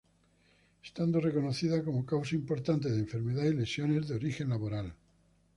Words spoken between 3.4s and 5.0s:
y lesiones de origen laboral.